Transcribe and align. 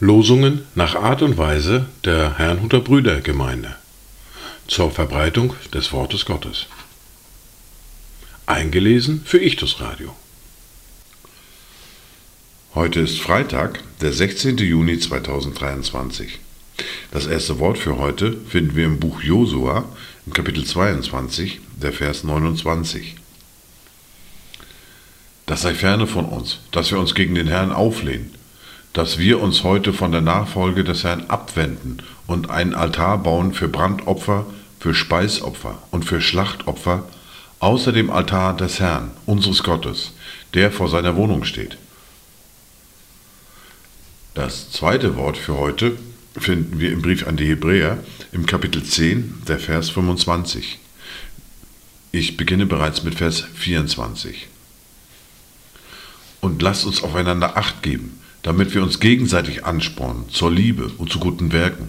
Losungen 0.00 0.62
nach 0.74 0.94
Art 0.94 1.22
und 1.22 1.36
Weise 1.38 1.86
der 2.04 2.38
Herrnhuter 2.38 2.80
Brüdergemeinde 2.80 3.76
zur 4.66 4.90
Verbreitung 4.90 5.54
des 5.74 5.92
Wortes 5.92 6.24
Gottes. 6.24 6.66
Eingelesen 8.46 9.22
für 9.24 9.38
Ichtus 9.38 9.80
Radio. 9.80 10.16
Heute 12.74 13.00
ist 13.00 13.20
Freitag, 13.20 13.82
der 14.00 14.12
16. 14.12 14.56
Juni 14.58 14.98
2023. 14.98 16.38
Das 17.10 17.26
erste 17.26 17.58
Wort 17.58 17.78
für 17.78 17.98
heute 17.98 18.36
finden 18.48 18.76
wir 18.76 18.86
im 18.86 18.98
Buch 18.98 19.20
Josua 19.22 19.84
im 20.26 20.32
Kapitel 20.32 20.64
22, 20.64 21.60
der 21.76 21.92
Vers 21.92 22.24
29. 22.24 23.17
Das 25.48 25.62
sei 25.62 25.74
ferne 25.74 26.06
von 26.06 26.26
uns, 26.26 26.58
dass 26.72 26.90
wir 26.90 27.00
uns 27.00 27.14
gegen 27.14 27.34
den 27.34 27.48
Herrn 27.48 27.72
auflehnen, 27.72 28.34
dass 28.92 29.16
wir 29.16 29.40
uns 29.40 29.64
heute 29.64 29.94
von 29.94 30.12
der 30.12 30.20
Nachfolge 30.20 30.84
des 30.84 31.04
Herrn 31.04 31.24
abwenden 31.28 32.02
und 32.26 32.50
einen 32.50 32.74
Altar 32.74 33.16
bauen 33.16 33.54
für 33.54 33.66
Brandopfer, 33.66 34.44
für 34.78 34.92
Speisopfer 34.92 35.82
und 35.90 36.04
für 36.04 36.20
Schlachtopfer, 36.20 37.08
außer 37.60 37.92
dem 37.92 38.10
Altar 38.10 38.58
des 38.58 38.78
Herrn, 38.78 39.10
unseres 39.24 39.62
Gottes, 39.62 40.12
der 40.52 40.70
vor 40.70 40.90
seiner 40.90 41.16
Wohnung 41.16 41.44
steht. 41.44 41.78
Das 44.34 44.70
zweite 44.70 45.16
Wort 45.16 45.38
für 45.38 45.56
heute 45.56 45.96
finden 46.36 46.78
wir 46.78 46.92
im 46.92 47.00
Brief 47.00 47.26
an 47.26 47.38
die 47.38 47.48
Hebräer 47.48 47.96
im 48.32 48.44
Kapitel 48.44 48.84
10, 48.84 49.44
der 49.48 49.58
Vers 49.58 49.88
25. 49.88 50.78
Ich 52.12 52.36
beginne 52.36 52.66
bereits 52.66 53.02
mit 53.02 53.14
Vers 53.14 53.46
24. 53.54 54.48
Und 56.40 56.62
lasst 56.62 56.86
uns 56.86 57.02
aufeinander 57.02 57.56
acht 57.56 57.82
geben, 57.82 58.20
damit 58.42 58.74
wir 58.74 58.82
uns 58.82 59.00
gegenseitig 59.00 59.64
anspornen 59.64 60.28
zur 60.30 60.50
Liebe 60.50 60.90
und 60.98 61.10
zu 61.10 61.18
guten 61.18 61.52
Werken, 61.52 61.88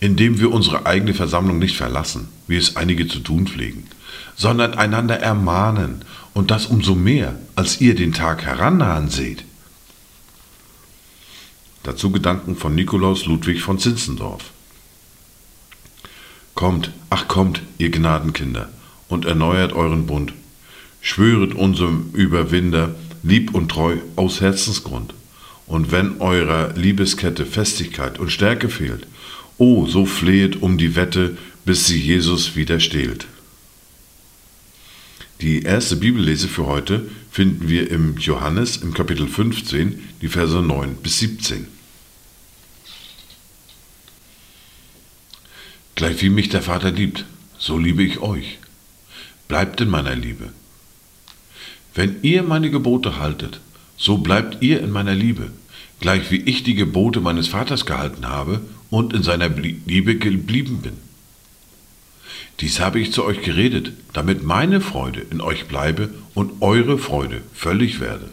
indem 0.00 0.40
wir 0.40 0.52
unsere 0.52 0.86
eigene 0.86 1.14
Versammlung 1.14 1.58
nicht 1.58 1.76
verlassen, 1.76 2.28
wie 2.46 2.56
es 2.56 2.76
einige 2.76 3.06
zu 3.06 3.20
tun 3.20 3.46
pflegen, 3.46 3.86
sondern 4.34 4.74
einander 4.74 5.18
ermahnen 5.20 6.04
und 6.34 6.50
das 6.50 6.66
umso 6.66 6.94
mehr, 6.94 7.38
als 7.54 7.80
ihr 7.80 7.94
den 7.94 8.12
Tag 8.12 8.44
herannahen 8.44 9.08
seht. 9.08 9.44
Dazu 11.82 12.10
Gedanken 12.10 12.56
von 12.56 12.74
Nikolaus 12.74 13.26
Ludwig 13.26 13.62
von 13.62 13.78
Zinzendorf. 13.78 14.50
Kommt, 16.54 16.90
ach 17.10 17.28
kommt, 17.28 17.62
ihr 17.78 17.90
Gnadenkinder, 17.90 18.70
und 19.08 19.24
erneuert 19.24 19.72
euren 19.72 20.06
Bund. 20.06 20.32
Schwöret 21.00 21.54
unserem 21.54 22.10
Überwinder 22.12 22.94
lieb 23.26 23.54
und 23.54 23.70
treu 23.70 23.96
aus 24.14 24.40
Herzensgrund. 24.40 25.14
Und 25.66 25.90
wenn 25.90 26.20
eurer 26.20 26.74
Liebeskette 26.74 27.44
Festigkeit 27.44 28.18
und 28.18 28.30
Stärke 28.30 28.68
fehlt, 28.68 29.06
oh, 29.58 29.86
so 29.86 30.06
flehet 30.06 30.62
um 30.62 30.78
die 30.78 30.94
Wette, 30.94 31.36
bis 31.64 31.86
sie 31.86 32.00
Jesus 32.00 32.54
wieder 32.54 32.78
stehlt. 32.78 33.26
Die 35.40 35.62
erste 35.62 35.96
Bibellese 35.96 36.48
für 36.48 36.66
heute 36.66 37.08
finden 37.30 37.68
wir 37.68 37.90
im 37.90 38.16
Johannes 38.16 38.78
im 38.78 38.94
Kapitel 38.94 39.26
15, 39.26 40.02
die 40.22 40.28
Verse 40.28 40.62
9 40.62 40.96
bis 41.02 41.18
17. 41.18 41.66
Gleich 45.96 46.22
wie 46.22 46.30
mich 46.30 46.48
der 46.48 46.62
Vater 46.62 46.90
liebt, 46.90 47.24
so 47.58 47.76
liebe 47.76 48.02
ich 48.02 48.20
euch. 48.20 48.58
Bleibt 49.48 49.80
in 49.80 49.88
meiner 49.88 50.14
Liebe. 50.14 50.52
Wenn 51.96 52.16
ihr 52.20 52.42
meine 52.42 52.70
Gebote 52.70 53.18
haltet, 53.18 53.58
so 53.96 54.18
bleibt 54.18 54.62
ihr 54.62 54.80
in 54.80 54.90
meiner 54.90 55.14
Liebe, 55.14 55.50
gleich 55.98 56.30
wie 56.30 56.42
ich 56.42 56.62
die 56.62 56.74
Gebote 56.74 57.22
meines 57.22 57.48
Vaters 57.48 57.86
gehalten 57.86 58.28
habe 58.28 58.60
und 58.90 59.14
in 59.14 59.22
seiner 59.22 59.48
Liebe 59.48 60.16
geblieben 60.16 60.82
bin. 60.82 60.92
Dies 62.60 62.80
habe 62.80 63.00
ich 63.00 63.12
zu 63.12 63.24
euch 63.24 63.40
geredet, 63.40 63.92
damit 64.12 64.42
meine 64.42 64.82
Freude 64.82 65.22
in 65.30 65.40
euch 65.40 65.68
bleibe 65.68 66.10
und 66.34 66.60
eure 66.60 66.98
Freude 66.98 67.40
völlig 67.54 67.98
werde. 67.98 68.30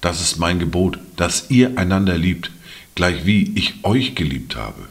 Das 0.00 0.20
ist 0.20 0.38
mein 0.38 0.60
Gebot, 0.60 1.00
dass 1.16 1.50
ihr 1.50 1.78
einander 1.78 2.16
liebt, 2.16 2.52
gleich 2.94 3.26
wie 3.26 3.52
ich 3.56 3.74
euch 3.82 4.14
geliebt 4.14 4.54
habe. 4.54 4.82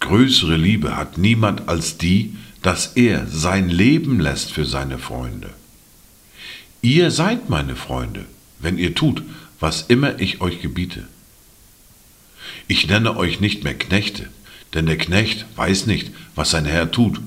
Größere 0.00 0.56
Liebe 0.56 0.96
hat 0.96 1.16
niemand 1.16 1.68
als 1.68 1.96
die, 1.96 2.36
dass 2.62 2.88
er 2.94 3.26
sein 3.26 3.68
Leben 3.68 4.20
lässt 4.20 4.52
für 4.52 4.66
seine 4.66 4.98
Freunde. 4.98 5.50
Ihr 6.82 7.10
seid 7.10 7.48
meine 7.48 7.76
Freunde, 7.76 8.24
wenn 8.58 8.78
ihr 8.78 8.94
tut, 8.94 9.22
was 9.58 9.82
immer 9.82 10.20
ich 10.20 10.40
euch 10.40 10.60
gebiete. 10.60 11.06
Ich 12.68 12.86
nenne 12.86 13.16
euch 13.16 13.40
nicht 13.40 13.64
mehr 13.64 13.74
Knechte, 13.74 14.28
denn 14.74 14.86
der 14.86 14.98
Knecht 14.98 15.46
weiß 15.56 15.86
nicht, 15.86 16.10
was 16.34 16.50
sein 16.50 16.64
Herr 16.64 16.90
tut. 16.90 17.20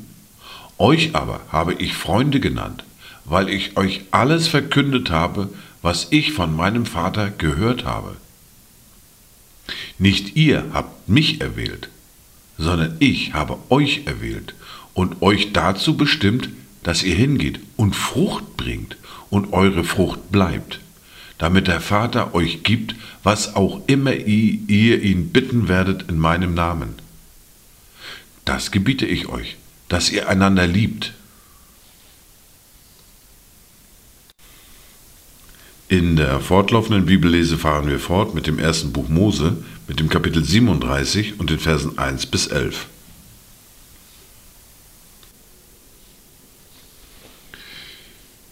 Euch 0.77 1.15
aber 1.15 1.41
habe 1.49 1.73
ich 1.73 1.93
Freunde 1.93 2.39
genannt, 2.39 2.83
weil 3.25 3.49
ich 3.49 3.77
euch 3.77 4.01
alles 4.11 4.47
verkündet 4.47 5.11
habe, 5.11 5.49
was 5.81 6.07
ich 6.11 6.33
von 6.33 6.55
meinem 6.55 6.85
Vater 6.85 7.29
gehört 7.29 7.85
habe. 7.85 8.17
Nicht 9.97 10.35
ihr 10.35 10.65
habt 10.73 11.07
mich 11.09 11.41
erwählt, 11.41 11.89
sondern 12.57 12.95
ich 12.99 13.33
habe 13.33 13.57
euch 13.69 14.03
erwählt 14.05 14.55
und 14.93 15.21
euch 15.21 15.53
dazu 15.53 15.97
bestimmt, 15.97 16.49
dass 16.83 17.03
ihr 17.03 17.15
hingeht 17.15 17.59
und 17.77 17.95
Frucht 17.95 18.57
bringt 18.57 18.97
und 19.29 19.53
eure 19.53 19.83
Frucht 19.83 20.31
bleibt, 20.31 20.79
damit 21.37 21.67
der 21.67 21.81
Vater 21.81 22.35
euch 22.35 22.63
gibt, 22.63 22.95
was 23.23 23.55
auch 23.55 23.81
immer 23.87 24.13
ihr 24.13 25.01
ihn 25.01 25.29
bitten 25.29 25.67
werdet 25.67 26.09
in 26.09 26.19
meinem 26.19 26.53
Namen. 26.53 26.95
Das 28.45 28.71
gebiete 28.71 29.05
ich 29.05 29.29
euch, 29.29 29.55
dass 29.87 30.11
ihr 30.11 30.27
einander 30.27 30.67
liebt. 30.67 31.13
In 35.87 36.15
der 36.15 36.39
fortlaufenden 36.39 37.05
Bibellese 37.05 37.57
fahren 37.57 37.87
wir 37.87 37.99
fort 37.99 38.33
mit 38.33 38.47
dem 38.47 38.57
ersten 38.59 38.91
Buch 38.91 39.09
Mose, 39.09 39.57
mit 39.87 39.99
dem 39.99 40.09
Kapitel 40.09 40.43
37 40.43 41.39
und 41.39 41.49
den 41.49 41.59
Versen 41.59 41.97
1 41.97 42.25
bis 42.25 42.47
11. 42.47 42.87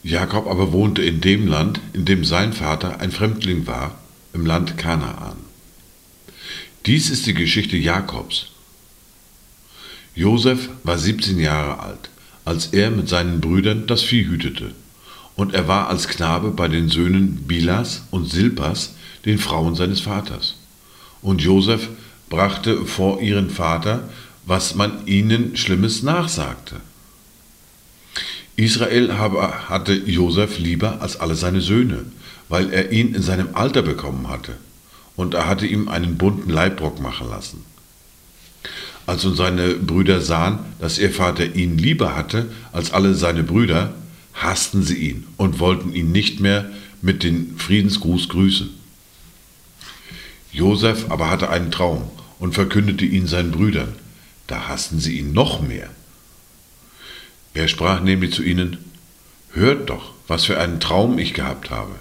Jakob 0.04 0.48
aber 0.48 0.72
wohnte 0.72 1.04
in 1.04 1.22
dem 1.22 1.48
Land, 1.48 1.80
in 1.94 2.06
dem 2.06 2.26
sein 2.26 2.54
Vater 2.54 3.00
ein 3.02 3.12
Fremdling 3.12 3.68
war, 3.68 4.00
im 4.34 4.46
Land 4.46 4.78
Kanaan. 4.78 5.38
Dies 6.88 7.12
ist 7.12 7.28
die 7.28 7.36
Geschichte 7.36 7.78
Jakobs. 7.78 8.48
Josef 10.16 10.70
war 10.84 10.98
17 10.98 11.40
Jahre 11.40 11.80
alt, 11.80 12.10
als 12.46 12.68
er 12.68 12.90
mit 12.90 13.08
seinen 13.08 13.40
Brüdern 13.40 13.86
das 13.86 14.02
Vieh 14.02 14.26
hütete, 14.26 14.74
und 15.36 15.54
er 15.54 15.68
war 15.68 15.88
als 15.88 16.08
Knabe 16.08 16.50
bei 16.52 16.68
den 16.68 16.90
Söhnen 16.90 17.44
Bilas 17.48 18.08
und 18.10 18.26
Silpas, 18.30 18.96
den 19.26 19.38
Frauen 19.38 19.76
seines 19.76 20.02
Vaters. 20.02 20.56
Und 21.22 21.42
Josef 21.42 21.90
brachte 22.30 22.86
vor 22.86 23.22
ihren 23.22 23.52
Vater, 23.52 24.10
was 24.46 24.74
man 24.74 25.06
ihnen 25.06 25.56
Schlimmes 25.56 26.02
nachsagte. 26.02 26.78
Israel 28.56 29.18
habe, 29.18 29.70
hatte 29.70 29.94
Josef 29.94 30.60
lieber 30.60 31.02
als 31.02 31.20
alle 31.20 31.36
seine 31.36 31.62
Söhne, 31.62 32.06
weil 32.50 32.72
er 32.72 32.92
ihn 32.92 33.14
in 33.14 33.22
seinem 33.22 33.50
Alter 33.54 33.82
bekommen 33.82 34.28
hatte, 34.28 34.58
und 35.16 35.34
er 35.34 35.48
hatte 35.48 35.66
ihm 35.66 35.88
einen 35.88 36.18
bunten 36.18 36.50
Leibrock 36.50 37.02
machen 37.02 37.30
lassen. 37.30 37.64
Als 39.08 39.24
nun 39.24 39.36
seine 39.36 39.76
Brüder 39.76 40.22
sahen, 40.22 40.60
dass 40.80 41.00
ihr 41.00 41.12
Vater 41.12 41.56
ihn 41.56 41.78
lieber 41.78 42.16
hatte 42.16 42.50
als 42.72 42.94
alle 42.94 43.16
seine 43.16 43.44
Brüder, 43.44 43.94
hassten 44.34 44.84
sie 44.84 44.97
ihn 44.97 45.28
und 45.38 45.59
wollten 45.59 45.94
ihn 45.94 46.12
nicht 46.12 46.40
mehr 46.40 46.70
mit 47.02 47.24
dem 47.24 47.58
Friedensgruß 47.58 48.30
grüßen. 48.30 48.70
Josef 50.52 51.09
aber 51.09 51.30
hatte 51.30 51.50
einen 51.50 51.72
Traum 51.72 52.09
und 52.40 52.54
verkündete 52.54 53.06
ihn 53.06 53.28
seinen 53.28 53.52
Brüdern. 53.52 53.96
Da 54.47 54.68
hassten 54.68 55.00
sie 55.00 55.20
ihn 55.20 55.32
noch 55.34 55.62
mehr. 55.62 55.90
Er 57.53 57.68
sprach 57.68 58.02
nämlich 58.02 58.34
zu 58.34 58.44
ihnen, 58.44 58.78
Hört 59.53 59.90
doch, 59.90 60.14
was 60.28 60.46
für 60.46 60.58
einen 60.59 60.80
Traum 60.80 61.20
ich 61.20 61.34
gehabt 61.34 61.72
habe. 61.72 61.96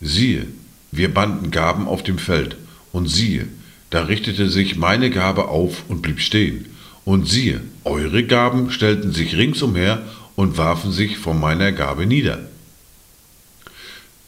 Siehe, 0.00 0.46
wir 0.90 1.12
banden 1.14 1.50
Gaben 1.52 1.86
auf 1.86 2.02
dem 2.02 2.18
Feld, 2.18 2.56
und 2.92 3.06
siehe, 3.06 3.46
da 3.90 4.02
richtete 4.02 4.48
sich 4.48 4.76
meine 4.76 5.10
Gabe 5.10 5.48
auf 5.48 5.84
und 5.88 6.02
blieb 6.02 6.20
stehen. 6.20 6.66
Und 7.04 7.28
siehe, 7.28 7.60
eure 7.84 8.24
Gaben 8.24 8.70
stellten 8.70 9.12
sich 9.12 9.36
ringsumher 9.36 10.02
und 10.36 10.58
warfen 10.58 10.90
sich 10.90 11.18
vor 11.18 11.34
meiner 11.34 11.70
Gabe 11.70 12.06
nieder. 12.06 12.40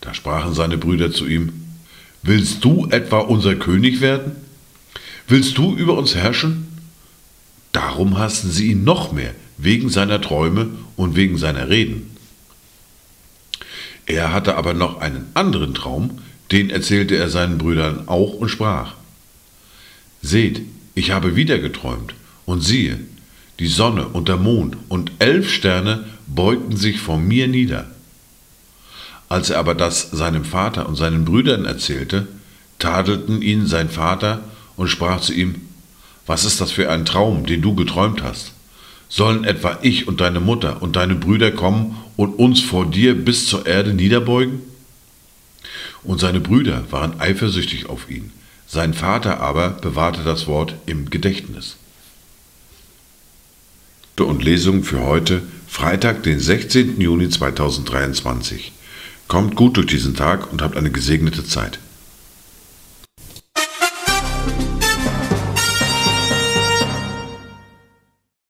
Da 0.00 0.14
sprachen 0.14 0.54
seine 0.54 0.78
Brüder 0.78 1.10
zu 1.10 1.26
ihm, 1.26 1.52
Willst 2.22 2.64
du 2.64 2.88
etwa 2.90 3.18
unser 3.18 3.54
König 3.54 4.00
werden? 4.00 4.32
Willst 5.28 5.58
du 5.58 5.76
über 5.76 5.96
uns 5.96 6.14
herrschen? 6.14 6.65
Darum 7.76 8.16
hassten 8.16 8.50
sie 8.50 8.70
ihn 8.70 8.84
noch 8.84 9.12
mehr, 9.12 9.34
wegen 9.58 9.90
seiner 9.90 10.18
Träume 10.18 10.70
und 10.96 11.14
wegen 11.14 11.36
seiner 11.36 11.68
Reden. 11.68 12.16
Er 14.06 14.32
hatte 14.32 14.56
aber 14.56 14.72
noch 14.72 15.02
einen 15.02 15.26
anderen 15.34 15.74
Traum, 15.74 16.22
den 16.52 16.70
erzählte 16.70 17.16
er 17.16 17.28
seinen 17.28 17.58
Brüdern 17.58 18.08
auch 18.08 18.32
und 18.32 18.48
sprach, 18.48 18.94
Seht, 20.22 20.62
ich 20.94 21.10
habe 21.10 21.36
wieder 21.36 21.58
geträumt, 21.58 22.14
und 22.46 22.62
siehe, 22.62 22.98
die 23.58 23.66
Sonne 23.66 24.08
und 24.08 24.28
der 24.28 24.38
Mond 24.38 24.78
und 24.88 25.12
elf 25.18 25.52
Sterne 25.52 26.06
beugten 26.26 26.78
sich 26.78 26.98
vor 26.98 27.18
mir 27.18 27.46
nieder. 27.46 27.90
Als 29.28 29.50
er 29.50 29.58
aber 29.58 29.74
das 29.74 30.12
seinem 30.12 30.46
Vater 30.46 30.88
und 30.88 30.96
seinen 30.96 31.26
Brüdern 31.26 31.66
erzählte, 31.66 32.26
tadelten 32.78 33.42
ihn 33.42 33.66
sein 33.66 33.90
Vater 33.90 34.44
und 34.76 34.88
sprach 34.88 35.20
zu 35.20 35.34
ihm, 35.34 35.56
Was 36.26 36.44
ist 36.44 36.60
das 36.60 36.72
für 36.72 36.90
ein 36.90 37.04
Traum, 37.04 37.46
den 37.46 37.62
du 37.62 37.74
geträumt 37.74 38.22
hast? 38.22 38.52
Sollen 39.08 39.44
etwa 39.44 39.78
ich 39.82 40.08
und 40.08 40.20
deine 40.20 40.40
Mutter 40.40 40.82
und 40.82 40.96
deine 40.96 41.14
Brüder 41.14 41.52
kommen 41.52 41.96
und 42.16 42.38
uns 42.38 42.60
vor 42.60 42.86
dir 42.86 43.14
bis 43.14 43.46
zur 43.46 43.66
Erde 43.66 43.94
niederbeugen? 43.94 44.60
Und 46.02 46.20
seine 46.20 46.40
Brüder 46.40 46.84
waren 46.90 47.20
eifersüchtig 47.20 47.88
auf 47.88 48.10
ihn, 48.10 48.32
sein 48.66 48.94
Vater 48.94 49.40
aber 49.40 49.70
bewahrte 49.70 50.24
das 50.24 50.46
Wort 50.46 50.74
im 50.86 51.10
Gedächtnis. 51.10 51.76
Und 54.18 54.42
Lesung 54.42 54.82
für 54.82 55.02
heute, 55.02 55.42
Freitag, 55.68 56.22
den 56.22 56.40
16. 56.40 57.00
Juni 57.00 57.28
2023. 57.28 58.72
Kommt 59.28 59.56
gut 59.56 59.76
durch 59.76 59.86
diesen 59.86 60.14
Tag 60.14 60.50
und 60.52 60.62
habt 60.62 60.76
eine 60.76 60.90
gesegnete 60.90 61.44
Zeit. 61.44 61.78